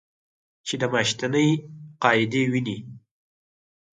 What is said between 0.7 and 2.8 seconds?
د میاشتنۍ قاعدې وینې